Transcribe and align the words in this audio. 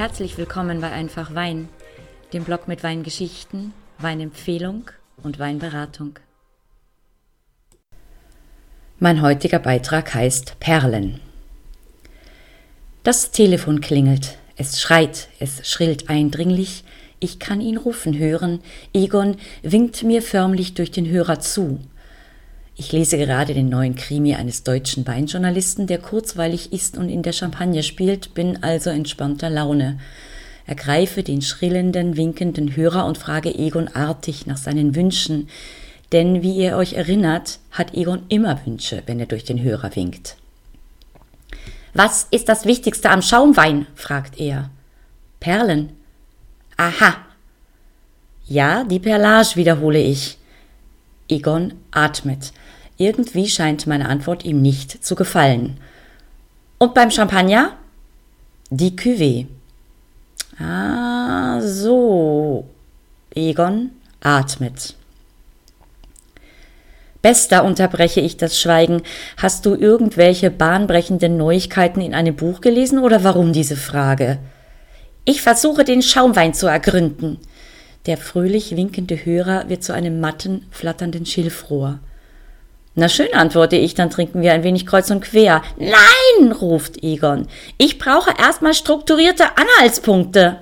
Herzlich 0.00 0.38
willkommen 0.38 0.80
bei 0.80 0.92
Einfach 0.92 1.34
Wein, 1.34 1.68
dem 2.32 2.44
Blog 2.44 2.68
mit 2.68 2.82
Weingeschichten, 2.82 3.74
Weinempfehlung 3.98 4.90
und 5.22 5.38
Weinberatung. 5.38 6.18
Mein 8.98 9.20
heutiger 9.20 9.58
Beitrag 9.58 10.14
heißt 10.14 10.58
Perlen. 10.58 11.20
Das 13.02 13.30
Telefon 13.30 13.82
klingelt, 13.82 14.38
es 14.56 14.80
schreit, 14.80 15.28
es 15.38 15.68
schrillt 15.68 16.08
eindringlich, 16.08 16.84
ich 17.18 17.38
kann 17.38 17.60
ihn 17.60 17.76
rufen 17.76 18.16
hören, 18.16 18.62
Egon 18.94 19.36
winkt 19.60 20.02
mir 20.02 20.22
förmlich 20.22 20.72
durch 20.72 20.90
den 20.90 21.10
Hörer 21.10 21.40
zu. 21.40 21.78
Ich 22.80 22.92
lese 22.92 23.18
gerade 23.18 23.52
den 23.52 23.68
neuen 23.68 23.94
Krimi 23.94 24.34
eines 24.36 24.62
deutschen 24.62 25.06
Weinjournalisten, 25.06 25.86
der 25.86 25.98
kurzweilig 25.98 26.72
ist 26.72 26.96
und 26.96 27.10
in 27.10 27.22
der 27.22 27.34
Champagne 27.34 27.82
spielt, 27.82 28.32
bin 28.32 28.62
also 28.62 28.88
entspannter 28.88 29.50
Laune. 29.50 30.00
Ergreife 30.64 31.22
den 31.22 31.42
schrillenden, 31.42 32.16
winkenden 32.16 32.74
Hörer 32.74 33.04
und 33.04 33.18
frage 33.18 33.54
Egon 33.54 33.88
artig 33.88 34.46
nach 34.46 34.56
seinen 34.56 34.94
Wünschen, 34.94 35.50
denn 36.12 36.42
wie 36.42 36.56
ihr 36.56 36.78
euch 36.78 36.94
erinnert, 36.94 37.58
hat 37.70 37.92
Egon 37.92 38.22
immer 38.30 38.58
Wünsche, 38.64 39.02
wenn 39.04 39.20
er 39.20 39.26
durch 39.26 39.44
den 39.44 39.62
Hörer 39.62 39.94
winkt. 39.94 40.36
Was 41.92 42.28
ist 42.30 42.48
das 42.48 42.64
Wichtigste 42.64 43.10
am 43.10 43.20
Schaumwein? 43.20 43.88
fragt 43.94 44.40
er. 44.40 44.70
Perlen. 45.38 45.90
Aha. 46.78 47.14
Ja, 48.46 48.84
die 48.84 49.00
Perlage, 49.00 49.56
wiederhole 49.56 50.00
ich. 50.00 50.38
Egon 51.28 51.74
atmet. 51.90 52.54
Irgendwie 53.00 53.48
scheint 53.48 53.86
meine 53.86 54.10
Antwort 54.10 54.44
ihm 54.44 54.60
nicht 54.60 55.02
zu 55.02 55.14
gefallen. 55.14 55.78
Und 56.76 56.92
beim 56.92 57.10
Champagner? 57.10 57.78
Die 58.68 58.90
Cuvée. 58.90 59.46
Ah, 60.58 61.62
so. 61.62 62.68
Egon 63.34 63.92
atmet. 64.20 64.94
Bester, 67.22 67.64
unterbreche 67.64 68.20
ich 68.20 68.36
das 68.36 68.60
Schweigen. 68.60 69.00
Hast 69.38 69.64
du 69.64 69.74
irgendwelche 69.74 70.50
bahnbrechenden 70.50 71.38
Neuigkeiten 71.38 72.02
in 72.02 72.12
einem 72.12 72.36
Buch 72.36 72.60
gelesen 72.60 72.98
oder 72.98 73.24
warum 73.24 73.54
diese 73.54 73.78
Frage? 73.78 74.36
Ich 75.24 75.40
versuche 75.40 75.84
den 75.84 76.02
Schaumwein 76.02 76.52
zu 76.52 76.66
ergründen. 76.66 77.38
Der 78.04 78.18
fröhlich 78.18 78.76
winkende 78.76 79.24
Hörer 79.24 79.70
wird 79.70 79.82
zu 79.82 79.94
einem 79.94 80.20
matten, 80.20 80.66
flatternden 80.70 81.24
Schilfrohr. 81.24 81.98
Na 82.96 83.08
schön, 83.08 83.32
antworte 83.34 83.76
ich, 83.76 83.94
dann 83.94 84.10
trinken 84.10 84.42
wir 84.42 84.52
ein 84.52 84.64
wenig 84.64 84.84
kreuz 84.84 85.10
und 85.10 85.20
quer. 85.20 85.62
Nein, 85.78 86.52
ruft 86.52 87.02
Egon. 87.02 87.46
Ich 87.78 87.98
brauche 87.98 88.30
erstmal 88.36 88.74
strukturierte 88.74 89.44
Anhaltspunkte. 89.56 90.58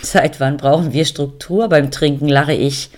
Seit 0.00 0.38
wann 0.38 0.58
brauchen 0.58 0.92
wir 0.92 1.04
Struktur 1.04 1.68
beim 1.68 1.90
Trinken, 1.90 2.28
lache 2.28 2.52
ich. 2.52 2.90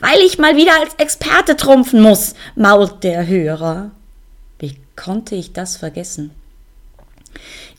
Weil 0.00 0.18
ich 0.26 0.38
mal 0.38 0.56
wieder 0.56 0.72
als 0.80 0.94
Experte 0.94 1.56
trumpfen 1.56 2.00
muss, 2.00 2.34
mault 2.56 3.04
der 3.04 3.26
Hörer. 3.26 3.90
Wie 4.58 4.76
konnte 4.96 5.34
ich 5.34 5.52
das 5.52 5.76
vergessen? 5.76 6.30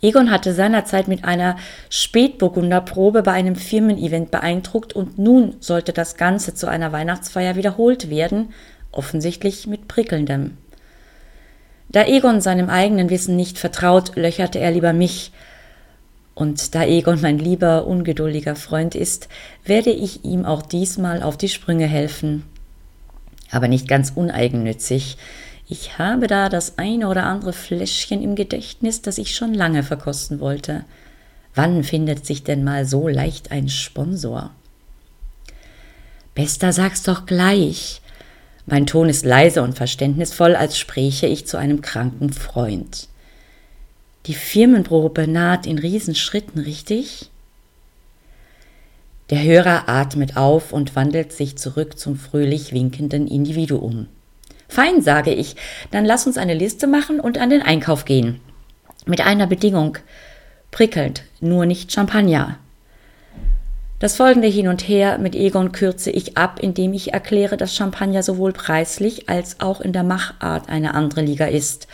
Egon 0.02 0.32
hatte 0.32 0.54
seinerzeit 0.54 1.08
mit 1.08 1.26
einer 1.26 1.58
Spätburgunderprobe 1.90 3.22
bei 3.22 3.34
einem 3.34 3.56
Firmen-Event 3.56 4.32
beeindruckt 4.32 4.94
und 4.94 5.20
nun 5.20 5.56
sollte 5.60 5.94
das 5.94 6.16
Ganze 6.16 6.56
zu 6.56 6.68
einer 6.68 6.92
Weihnachtsfeier 6.92 7.56
wiederholt 7.56 8.10
werden, 8.10 8.54
offensichtlich 8.92 9.68
mit 9.68 9.88
prickelndem. 9.88 10.58
Da 11.90 12.06
Egon 12.06 12.42
seinem 12.42 12.70
eigenen 12.70 13.10
Wissen 13.10 13.36
nicht 13.36 13.58
vertraut, 13.58 14.16
löcherte 14.16 14.60
er 14.60 14.72
lieber 14.72 14.94
mich, 14.94 15.32
und 16.34 16.74
da 16.74 16.86
Egon 16.86 17.20
mein 17.22 17.38
lieber, 17.38 17.86
ungeduldiger 17.86 18.56
Freund 18.56 18.96
ist, 18.96 19.28
werde 19.66 19.92
ich 19.92 20.24
ihm 20.24 20.46
auch 20.46 20.62
diesmal 20.62 21.22
auf 21.22 21.38
die 21.38 21.50
Sprünge 21.50 21.88
helfen. 21.88 22.44
Aber 23.52 23.68
nicht 23.68 23.88
ganz 23.88 24.14
uneigennützig, 24.16 25.18
ich 25.68 25.98
habe 25.98 26.28
da 26.28 26.50
das 26.50 26.78
eine 26.78 27.08
oder 27.08 27.26
andere 27.26 27.54
Fläschchen 27.54 28.22
im 28.22 28.36
Gedächtnis, 28.36 29.02
das 29.02 29.18
ich 29.18 29.36
schon 29.36 29.54
lange 29.54 29.84
verkosten 29.84 30.40
wollte. 30.40 30.86
Wann 31.54 31.84
findet 31.84 32.26
sich 32.26 32.44
denn 32.44 32.64
mal 32.64 32.86
so 32.86 33.08
leicht 33.08 33.52
ein 33.52 33.70
Sponsor? 33.70 34.52
Bester, 36.34 36.72
sag's 36.72 37.04
doch 37.04 37.26
gleich. 37.26 38.02
Mein 38.66 38.86
Ton 38.86 39.10
ist 39.10 39.26
leise 39.26 39.62
und 39.64 39.76
verständnisvoll, 39.76 40.56
als 40.56 40.78
spräche 40.78 41.28
ich 41.28 41.48
zu 41.48 41.58
einem 41.58 41.82
kranken 41.82 42.32
Freund. 42.32 43.08
Die 44.28 44.36
Firmenprobe 44.36 45.28
naht 45.28 45.66
in 45.66 45.80
Riesenschritten, 45.80 46.62
richtig? 46.62 47.32
Der 49.32 49.42
Hörer 49.42 49.88
atmet 49.88 50.38
auf 50.38 50.74
und 50.74 50.96
wandelt 50.96 51.32
sich 51.32 51.58
zurück 51.58 51.98
zum 51.98 52.18
fröhlich 52.18 52.74
winkenden 52.74 53.28
Individuum. 53.28 54.08
Fein, 54.68 55.02
sage 55.02 55.34
ich, 55.34 55.56
dann 55.90 56.06
lass 56.06 56.28
uns 56.28 56.38
eine 56.38 56.54
Liste 56.54 56.86
machen 56.86 57.20
und 57.20 57.38
an 57.38 57.50
den 57.50 57.62
Einkauf 57.62 58.06
gehen. 58.06 58.40
Mit 59.06 59.22
einer 59.22 59.48
Bedingung. 59.48 59.98
Prickelnd, 60.70 61.24
nur 61.40 61.66
nicht 61.66 61.92
Champagner. 61.92 62.58
Das 64.02 64.16
folgende 64.16 64.48
Hin 64.48 64.68
und 64.68 64.88
Her 64.88 65.20
mit 65.20 65.36
Egon 65.36 65.72
kürze 65.72 66.10
ich 66.10 66.36
ab, 66.36 66.58
indem 66.60 66.92
ich 66.94 67.14
erkläre, 67.14 67.56
dass 67.56 67.76
Champagner 67.76 68.24
sowohl 68.24 68.52
preislich 68.52 69.30
als 69.30 69.60
auch 69.60 69.80
in 69.80 69.94
der 69.94 70.02
Machart 70.02 70.70
eine 70.70 70.96
andere 70.96 71.22
Liga 71.22 71.46
ist 71.46 71.88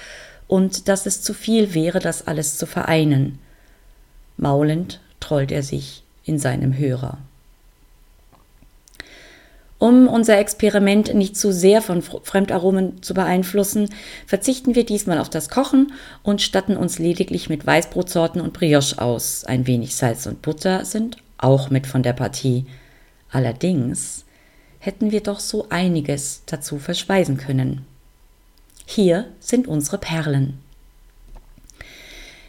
und 0.48 0.88
dass 0.88 1.06
es 1.06 1.22
zu 1.22 1.34
viel 1.34 1.74
wäre, 1.74 2.00
das 2.00 2.26
alles 2.26 2.58
zu 2.58 2.66
vereinen. 2.66 3.40
Maulend 4.38 5.02
trollt 5.20 5.52
er 5.52 5.64
sich 5.64 6.04
in 6.24 6.40
seinem 6.40 6.78
Hörer. 6.78 7.18
Um 9.78 10.08
unser 10.08 10.38
Experiment 10.38 11.14
nicht 11.14 11.36
zu 11.36 11.52
sehr 11.52 11.82
von 11.82 12.02
Fremdaromen 12.02 13.04
zu 13.04 13.16
beeinflussen, 13.16 13.90
verzichten 14.26 14.76
wir 14.76 14.86
diesmal 14.86 15.20
auf 15.20 15.30
das 15.30 15.50
Kochen 15.50 15.92
und 16.24 16.42
statten 16.42 16.78
uns 16.78 17.00
lediglich 17.00 17.50
mit 17.50 17.68
Weißbrotsorten 17.68 18.40
und 18.40 18.54
Brioche 18.54 19.02
aus. 19.02 19.44
Ein 19.44 19.68
wenig 19.68 19.98
Salz 19.98 20.26
und 20.26 20.42
Butter 20.42 20.86
sind 20.86 21.18
auch 21.38 21.70
mit 21.70 21.88
von 21.88 22.04
der 22.04 22.14
Partie. 22.14 22.66
Allerdings 23.32 24.26
hätten 24.80 25.12
wir 25.12 25.22
doch 25.22 25.40
so 25.40 25.68
einiges 25.70 26.44
dazu 26.46 26.80
verspeisen 26.80 27.38
können. 27.38 27.86
Hier 28.86 29.26
sind 29.40 29.68
unsere 29.68 29.98
Perlen. 29.98 30.60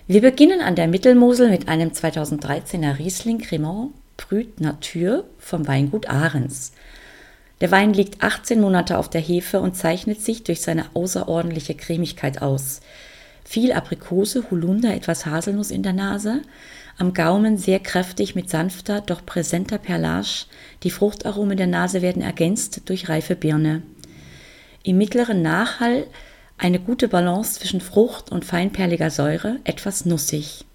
Wir 0.07 0.21
beginnen 0.23 0.61
an 0.61 0.75
der 0.75 0.89
Mittelmosel 0.89 1.51
mit 1.51 1.69
einem 1.69 1.91
2013er 1.91 2.99
Riesling 2.99 3.39
Cremant 3.39 3.93
Brüt 4.17 4.61
Natur 4.61 5.25
vom 5.39 5.67
Weingut 5.67 6.09
Ahrens. 6.09 6.73
Der 7.61 7.71
Wein 7.71 7.93
liegt 7.93 8.23
18 8.23 8.61
Monate 8.61 8.99
auf 8.99 9.11
der 9.11 9.21
Hefe 9.21 9.61
und 9.61 9.77
zeichnet 9.77 10.23
sich 10.23 10.45
durch 10.45 10.61
seine 10.61 10.87
außerordentliche 10.95 11.75
Cremigkeit 11.75 12.41
aus. 12.41 12.81
Viel 13.51 13.73
Aprikose, 13.73 14.51
Holunder, 14.51 14.95
etwas 14.95 15.25
Haselnuss 15.25 15.71
in 15.71 15.83
der 15.83 15.95
Nase, 15.95 16.43
am 16.99 17.15
Gaumen 17.15 17.57
sehr 17.57 17.81
kräftig 17.81 18.35
mit 18.35 18.51
sanfter, 18.51 19.01
doch 19.01 19.25
präsenter 19.25 19.79
Perlage. 19.79 20.45
Die 20.83 20.91
Fruchtaromen 20.91 21.57
der 21.57 21.67
Nase 21.67 22.03
werden 22.03 22.21
ergänzt 22.21 22.83
durch 22.85 23.09
reife 23.09 23.37
Birne. 23.37 23.81
Im 24.83 24.99
mittleren 24.99 25.41
Nachhall 25.41 26.07
eine 26.59 26.79
gute 26.79 27.09
Balance 27.09 27.59
zwischen 27.59 27.81
Frucht 27.81 28.31
und 28.31 28.45
feinperliger 28.45 29.11
Säure, 29.11 29.57
etwas 29.65 30.05
nussig. 30.05 30.67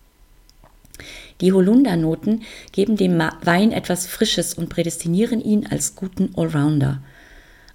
Die 1.42 1.54
Holundernoten 1.54 2.42
geben 2.72 2.98
dem 2.98 3.20
Wein 3.44 3.72
etwas 3.72 4.08
Frisches 4.08 4.56
und 4.56 4.70
prädestinieren 4.70 5.42
ihn 5.42 5.68
als 5.68 5.96
guten 5.96 6.34
Allrounder. 6.36 7.04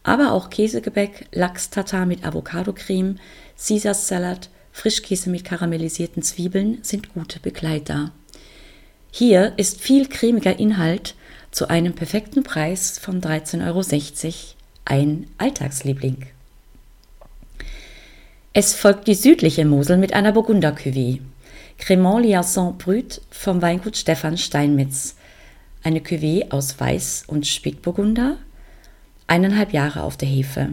Aber 0.02 0.32
auch 0.32 0.50
Käsegebäck, 0.50 1.28
Lachs-Tatar 1.30 2.04
mit 2.04 2.26
Avocado-Creme, 2.26 3.20
Caesar 3.56 3.94
Salad, 3.94 4.50
Frischkäse 4.78 5.28
mit 5.28 5.44
karamellisierten 5.44 6.22
Zwiebeln 6.22 6.78
sind 6.82 7.12
gute 7.12 7.40
Begleiter. 7.40 8.12
Hier 9.10 9.54
ist 9.56 9.80
viel 9.80 10.08
cremiger 10.08 10.56
Inhalt 10.60 11.16
zu 11.50 11.68
einem 11.68 11.94
perfekten 11.94 12.44
Preis 12.44 12.96
von 12.96 13.20
13,60 13.20 13.64
Euro. 13.66 14.32
Ein 14.84 15.26
Alltagsliebling. 15.36 16.26
Es 18.52 18.74
folgt 18.74 19.08
die 19.08 19.16
südliche 19.16 19.64
Mosel 19.64 19.96
mit 19.96 20.12
einer 20.12 20.32
Burgunder-Cuvée. 20.32 21.22
Cremant 21.78 22.24
Liaison 22.24 22.78
Brut 22.78 23.20
vom 23.30 23.60
Weingut 23.60 23.96
Stefan 23.96 24.38
Steinmitz. 24.38 25.16
Eine 25.82 25.98
Cuvée 25.98 26.52
aus 26.52 26.78
Weiß- 26.78 27.26
und 27.26 27.48
Spätburgunder, 27.48 28.38
eineinhalb 29.26 29.72
Jahre 29.72 30.04
auf 30.04 30.16
der 30.16 30.28
Hefe. 30.28 30.70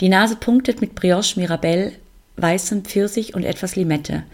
Die 0.00 0.08
Nase 0.08 0.36
punktet 0.36 0.80
mit 0.80 0.94
Brioche 0.94 1.38
Mirabelle, 1.38 1.92
weißem 2.36 2.84
Pfirsich 2.84 3.34
und 3.34 3.44
etwas 3.44 3.76
Limette. 3.76 4.24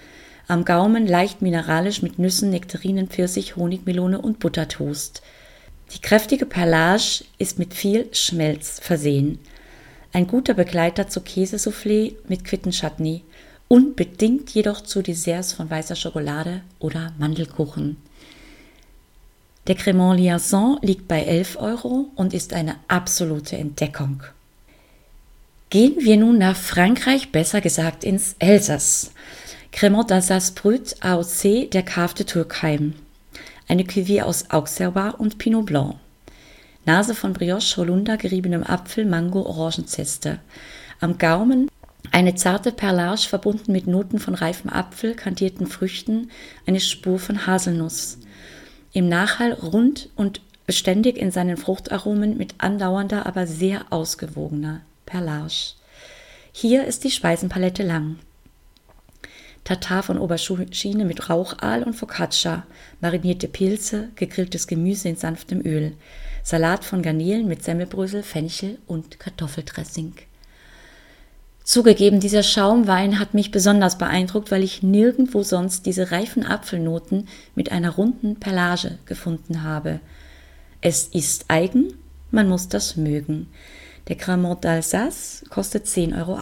Am 0.48 0.64
Gaumen 0.64 1.06
leicht 1.06 1.42
mineralisch 1.42 2.02
mit 2.02 2.18
Nüssen, 2.18 2.50
Nektarinen, 2.50 3.08
Pfirsich, 3.08 3.56
Honigmelone 3.56 4.20
und 4.20 4.38
Buttertoast. 4.38 5.22
Die 5.94 6.00
kräftige 6.00 6.46
Perlage 6.46 7.24
ist 7.38 7.58
mit 7.58 7.74
viel 7.74 8.08
Schmelz 8.12 8.78
versehen. 8.80 9.38
Ein 10.12 10.26
guter 10.26 10.54
Begleiter 10.54 11.08
zu 11.08 11.20
Käsesoufflé 11.20 12.14
mit 12.28 12.44
Quittenchutney 12.44 13.22
unbedingt 13.68 14.50
jedoch 14.50 14.80
zu 14.80 15.02
Desserts 15.02 15.52
von 15.52 15.68
weißer 15.68 15.96
Schokolade 15.96 16.62
oder 16.78 17.12
Mandelkuchen. 17.18 17.96
Der 19.66 19.74
Cremant 19.74 20.20
Liaison 20.20 20.78
liegt 20.82 21.08
bei 21.08 21.22
11 21.22 21.56
Euro 21.56 22.10
und 22.14 22.34
ist 22.34 22.52
eine 22.52 22.76
absolute 22.86 23.56
Entdeckung. 23.56 24.22
Gehen 25.76 25.96
wir 25.98 26.16
nun 26.16 26.38
nach 26.38 26.56
Frankreich, 26.56 27.32
besser 27.32 27.60
gesagt 27.60 28.02
ins 28.02 28.34
Elsass. 28.38 29.12
Cremant 29.72 30.10
d'Alsace 30.10 30.54
Brut 30.54 30.96
AOC 31.00 31.70
der 31.70 31.82
Cave 31.82 32.24
Turkheim. 32.24 32.94
Eine 33.68 33.82
Cuvée 33.82 34.22
aus 34.22 34.48
Auxerrois 34.48 35.10
und 35.10 35.36
Pinot 35.36 35.66
Blanc. 35.66 35.96
Nase 36.86 37.14
von 37.14 37.34
Brioche, 37.34 37.76
Holunder, 37.76 38.16
geriebenem 38.16 38.62
Apfel, 38.62 39.04
Mango, 39.04 39.42
Orangenzeste. 39.42 40.38
Am 41.00 41.18
Gaumen 41.18 41.70
eine 42.10 42.34
zarte 42.34 42.72
Perlage 42.72 43.28
verbunden 43.28 43.70
mit 43.70 43.86
Noten 43.86 44.18
von 44.18 44.34
reifem 44.34 44.70
Apfel, 44.70 45.14
kandierten 45.14 45.66
Früchten, 45.66 46.30
eine 46.66 46.80
Spur 46.80 47.18
von 47.18 47.46
Haselnuss. 47.46 48.16
Im 48.94 49.10
Nachhall 49.10 49.52
rund 49.52 50.08
und 50.16 50.40
beständig 50.64 51.18
in 51.18 51.30
seinen 51.30 51.58
Fruchtaromen 51.58 52.38
mit 52.38 52.54
andauernder, 52.56 53.26
aber 53.26 53.46
sehr 53.46 53.84
ausgewogener 53.90 54.80
Perlage. 55.06 55.74
Hier 56.52 56.84
ist 56.84 57.04
die 57.04 57.10
Speisenpalette 57.10 57.82
lang. 57.82 58.18
Tatar 59.64 60.02
von 60.02 60.18
Aubergine 60.18 61.04
mit 61.04 61.28
Rauchaal 61.28 61.82
und 61.82 61.94
Focaccia, 61.94 62.64
marinierte 63.00 63.48
Pilze, 63.48 64.10
gegrilltes 64.14 64.66
Gemüse 64.66 65.08
in 65.08 65.16
sanftem 65.16 65.60
Öl, 65.64 65.92
Salat 66.44 66.84
von 66.84 67.02
Garnelen 67.02 67.48
mit 67.48 67.64
Semmelbrösel, 67.64 68.22
Fenchel 68.22 68.78
und 68.86 69.18
Kartoffeldressing. 69.18 70.14
Zugegeben, 71.64 72.20
dieser 72.20 72.44
Schaumwein 72.44 73.18
hat 73.18 73.34
mich 73.34 73.50
besonders 73.50 73.98
beeindruckt, 73.98 74.52
weil 74.52 74.62
ich 74.62 74.84
nirgendwo 74.84 75.42
sonst 75.42 75.84
diese 75.84 76.12
reifen 76.12 76.46
Apfelnoten 76.46 77.26
mit 77.56 77.72
einer 77.72 77.90
runden 77.90 78.36
Perlage 78.36 78.98
gefunden 79.04 79.64
habe. 79.64 79.98
Es 80.80 81.08
ist 81.08 81.46
eigen, 81.48 81.94
man 82.30 82.48
muss 82.48 82.68
das 82.68 82.96
mögen. 82.96 83.48
Der 84.08 84.16
Cremant 84.16 84.64
d'Alsace 84.64 85.48
kostet 85.50 85.86
10,80 85.86 86.18
Euro. 86.18 86.38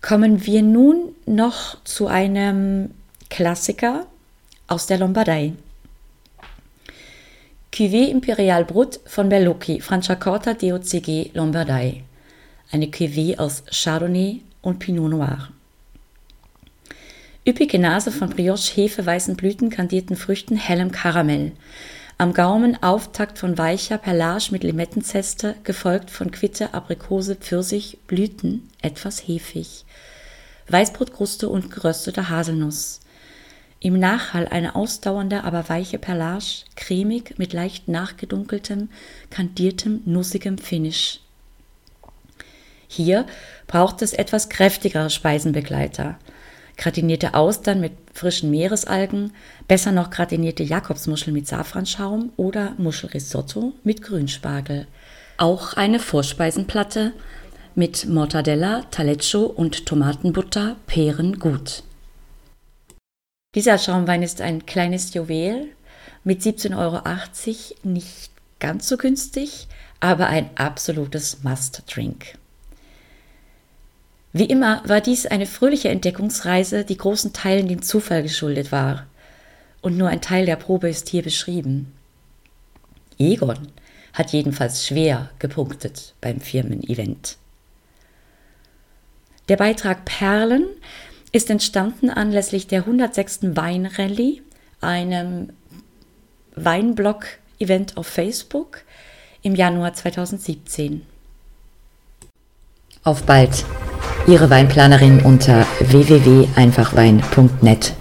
Kommen 0.00 0.46
wir 0.46 0.62
nun 0.62 1.14
noch 1.26 1.82
zu 1.84 2.06
einem 2.06 2.90
Klassiker 3.30 4.06
aus 4.66 4.86
der 4.86 4.98
Lombardei. 4.98 5.52
Cuvée 7.72 8.08
Imperial 8.08 8.64
Brut 8.64 9.00
von 9.04 9.28
Bellocchi, 9.28 9.80
Franciacorta 9.80 10.54
DOCG 10.54 11.30
Lombardei. 11.34 12.04
Eine 12.70 12.86
Cuvée 12.86 13.38
aus 13.38 13.64
Chardonnay 13.70 14.40
und 14.62 14.78
Pinot 14.78 15.10
Noir. 15.10 15.48
Üppige 17.46 17.78
Nase 17.78 18.10
von 18.10 18.30
Brioche, 18.30 18.74
Hefe, 18.74 19.04
weißen 19.04 19.36
Blüten, 19.36 19.68
kandierten 19.68 20.16
Früchten, 20.16 20.56
hellem 20.56 20.92
Karamell. 20.92 21.52
Am 22.16 22.32
Gaumen 22.32 22.80
Auftakt 22.80 23.40
von 23.40 23.58
weicher 23.58 23.98
Perlage 23.98 24.52
mit 24.52 24.62
Limettenzeste, 24.62 25.56
gefolgt 25.64 26.12
von 26.12 26.30
Quitte, 26.30 26.72
Aprikose, 26.72 27.34
Pfirsich, 27.34 27.98
Blüten, 28.06 28.70
etwas 28.82 29.26
hefig. 29.26 29.84
Weißbrotkruste 30.68 31.48
und 31.48 31.72
geröstete 31.72 32.28
Haselnuss. 32.28 33.00
Im 33.80 33.98
Nachhall 33.98 34.46
eine 34.46 34.76
ausdauernde, 34.76 35.42
aber 35.42 35.68
weiche 35.68 35.98
Perlage, 35.98 36.62
cremig 36.76 37.34
mit 37.36 37.52
leicht 37.52 37.88
nachgedunkeltem, 37.88 38.90
kandiertem, 39.30 40.00
nussigem 40.04 40.56
Finish. 40.56 41.20
Hier 42.86 43.26
braucht 43.66 44.02
es 44.02 44.12
etwas 44.12 44.48
kräftigere 44.48 45.10
Speisenbegleiter. 45.10 46.16
Gratinierte 46.76 47.34
Austern 47.34 47.80
mit 47.80 47.92
frischen 48.12 48.50
Meeresalgen, 48.50 49.32
besser 49.68 49.92
noch 49.92 50.10
gratinierte 50.10 50.62
Jakobsmuscheln 50.62 51.34
mit 51.34 51.46
Safranschaum 51.46 52.32
oder 52.36 52.74
Muschelrisotto 52.78 53.72
mit 53.84 54.02
Grünspargel. 54.02 54.86
Auch 55.36 55.74
eine 55.74 56.00
Vorspeisenplatte 56.00 57.12
mit 57.74 58.06
Mortadella, 58.06 58.82
Taleggio 58.90 59.44
und 59.46 59.86
Tomatenbutter 59.86 60.76
Peeren 60.86 61.38
gut. 61.38 61.82
Dieser 63.54 63.78
Schaumwein 63.78 64.22
ist 64.22 64.40
ein 64.40 64.66
kleines 64.66 65.14
Juwel 65.14 65.68
mit 66.24 66.40
17,80 66.42 66.76
Euro, 66.76 67.92
nicht 67.92 68.30
ganz 68.58 68.88
so 68.88 68.96
günstig, 68.96 69.68
aber 70.00 70.26
ein 70.26 70.50
absolutes 70.56 71.42
Must-Drink. 71.42 72.38
Wie 74.36 74.46
immer 74.46 74.82
war 74.84 75.00
dies 75.00 75.26
eine 75.26 75.46
fröhliche 75.46 75.90
Entdeckungsreise, 75.90 76.84
die 76.84 76.96
großen 76.96 77.32
Teilen 77.32 77.68
dem 77.68 77.82
Zufall 77.82 78.24
geschuldet 78.24 78.72
war. 78.72 79.06
Und 79.80 79.96
nur 79.96 80.08
ein 80.08 80.20
Teil 80.20 80.44
der 80.44 80.56
Probe 80.56 80.88
ist 80.88 81.08
hier 81.08 81.22
beschrieben. 81.22 81.92
Egon 83.16 83.68
hat 84.12 84.32
jedenfalls 84.32 84.84
schwer 84.84 85.30
gepunktet 85.38 86.14
beim 86.20 86.40
Firmen-Event. 86.40 87.36
Der 89.48 89.56
Beitrag 89.56 90.04
Perlen 90.04 90.66
ist 91.30 91.48
entstanden 91.48 92.10
anlässlich 92.10 92.66
der 92.66 92.80
106. 92.80 93.54
Weinrallye, 93.54 94.42
einem 94.80 95.50
Weinblog-Event 96.56 97.96
auf 97.96 98.08
Facebook 98.08 98.82
im 99.42 99.54
Januar 99.54 99.94
2017. 99.94 101.02
Auf 103.04 103.22
bald! 103.22 103.64
Ihre 104.26 104.48
Weinplanerin 104.48 105.20
unter 105.20 105.66
www.einfachwein.net 105.80 107.92